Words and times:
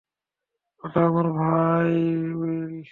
ওটা 0.83 0.99
আমার 1.07 1.27
ভাই 1.39 1.91
উইল। 2.39 2.73